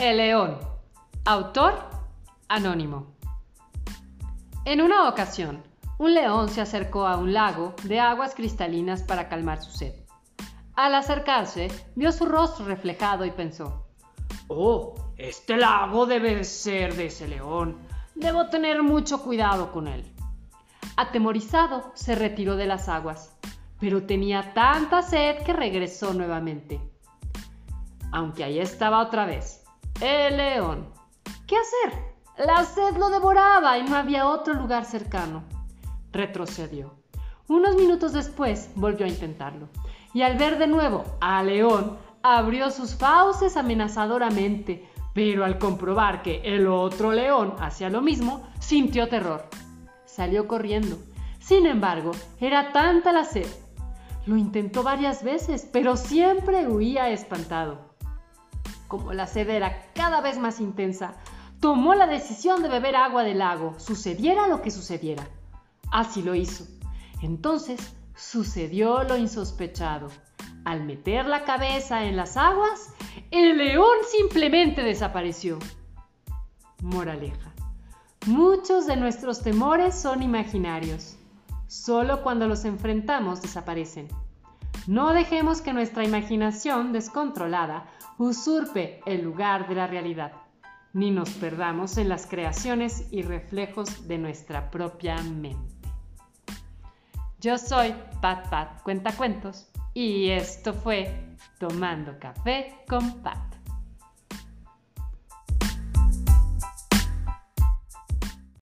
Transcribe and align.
El 0.00 0.18
león. 0.18 0.56
Autor 1.24 1.74
anónimo. 2.48 3.16
En 4.64 4.80
una 4.80 5.08
ocasión, 5.08 5.64
un 5.98 6.14
león 6.14 6.48
se 6.50 6.60
acercó 6.60 7.04
a 7.08 7.16
un 7.16 7.32
lago 7.32 7.74
de 7.82 7.98
aguas 7.98 8.36
cristalinas 8.36 9.02
para 9.02 9.28
calmar 9.28 9.60
su 9.60 9.72
sed. 9.72 9.92
Al 10.76 10.94
acercarse, 10.94 11.66
vio 11.96 12.12
su 12.12 12.26
rostro 12.26 12.64
reflejado 12.66 13.24
y 13.24 13.32
pensó, 13.32 13.88
Oh, 14.46 14.94
este 15.16 15.56
lago 15.56 16.06
debe 16.06 16.44
ser 16.44 16.94
de 16.94 17.06
ese 17.06 17.26
león. 17.26 17.76
Debo 18.14 18.50
tener 18.50 18.84
mucho 18.84 19.24
cuidado 19.24 19.72
con 19.72 19.88
él. 19.88 20.04
Atemorizado, 20.96 21.90
se 21.94 22.14
retiró 22.14 22.54
de 22.54 22.66
las 22.66 22.88
aguas, 22.88 23.36
pero 23.80 24.04
tenía 24.04 24.54
tanta 24.54 25.02
sed 25.02 25.42
que 25.42 25.52
regresó 25.52 26.14
nuevamente. 26.14 26.80
Aunque 28.12 28.44
ahí 28.44 28.60
estaba 28.60 29.02
otra 29.02 29.26
vez, 29.26 29.64
el 30.00 30.36
león. 30.36 30.88
¿Qué 31.46 31.56
hacer? 31.56 31.98
La 32.36 32.64
sed 32.64 32.96
lo 32.96 33.10
devoraba 33.10 33.78
y 33.78 33.82
no 33.82 33.96
había 33.96 34.28
otro 34.28 34.54
lugar 34.54 34.84
cercano. 34.84 35.42
Retrocedió. 36.12 36.94
Unos 37.48 37.76
minutos 37.76 38.12
después 38.12 38.70
volvió 38.74 39.06
a 39.06 39.08
intentarlo, 39.08 39.68
y 40.12 40.22
al 40.22 40.36
ver 40.36 40.58
de 40.58 40.66
nuevo 40.66 41.04
a 41.20 41.42
León, 41.42 41.96
abrió 42.22 42.70
sus 42.70 42.94
fauces 42.94 43.56
amenazadoramente, 43.56 44.86
pero 45.14 45.44
al 45.44 45.58
comprobar 45.58 46.22
que 46.22 46.42
el 46.44 46.66
otro 46.66 47.12
león 47.12 47.54
hacía 47.58 47.88
lo 47.88 48.02
mismo, 48.02 48.46
sintió 48.60 49.08
terror. 49.08 49.48
Salió 50.04 50.46
corriendo. 50.46 50.98
Sin 51.40 51.66
embargo, 51.66 52.12
era 52.38 52.72
tanta 52.72 53.12
la 53.12 53.24
sed. 53.24 53.48
Lo 54.26 54.36
intentó 54.36 54.82
varias 54.82 55.24
veces, 55.24 55.66
pero 55.72 55.96
siempre 55.96 56.68
huía 56.68 57.08
espantado. 57.08 57.88
Como 58.88 59.12
la 59.12 59.26
sed 59.26 59.50
era 59.50 59.86
cada 59.94 60.22
vez 60.22 60.38
más 60.38 60.60
intensa, 60.60 61.14
tomó 61.60 61.94
la 61.94 62.06
decisión 62.06 62.62
de 62.62 62.70
beber 62.70 62.96
agua 62.96 63.22
del 63.22 63.38
lago, 63.38 63.78
sucediera 63.78 64.48
lo 64.48 64.62
que 64.62 64.70
sucediera. 64.70 65.28
Así 65.90 66.22
lo 66.22 66.34
hizo. 66.34 66.66
Entonces 67.22 67.94
sucedió 68.16 69.04
lo 69.04 69.16
insospechado. 69.16 70.08
Al 70.64 70.84
meter 70.84 71.26
la 71.26 71.44
cabeza 71.44 72.04
en 72.04 72.16
las 72.16 72.36
aguas, 72.36 72.94
el 73.30 73.58
león 73.58 73.96
simplemente 74.10 74.82
desapareció. 74.82 75.58
Moraleja. 76.82 77.52
Muchos 78.26 78.86
de 78.86 78.96
nuestros 78.96 79.42
temores 79.42 79.94
son 79.94 80.22
imaginarios. 80.22 81.16
Solo 81.66 82.22
cuando 82.22 82.48
los 82.48 82.64
enfrentamos 82.64 83.42
desaparecen. 83.42 84.08
No 84.88 85.12
dejemos 85.12 85.60
que 85.60 85.74
nuestra 85.74 86.02
imaginación 86.02 86.94
descontrolada 86.94 87.84
usurpe 88.16 89.02
el 89.04 89.20
lugar 89.20 89.68
de 89.68 89.74
la 89.74 89.86
realidad, 89.86 90.32
ni 90.94 91.10
nos 91.10 91.28
perdamos 91.28 91.98
en 91.98 92.08
las 92.08 92.26
creaciones 92.26 93.06
y 93.10 93.20
reflejos 93.20 94.08
de 94.08 94.16
nuestra 94.16 94.70
propia 94.70 95.18
mente. 95.18 95.90
Yo 97.38 97.58
soy 97.58 97.94
Pat 98.22 98.48
Pat 98.48 98.82
Cuentacuentos 98.82 99.70
y 99.92 100.30
esto 100.30 100.72
fue 100.72 101.36
Tomando 101.58 102.18
Café 102.18 102.74
con 102.88 103.20
Pat. 103.22 103.57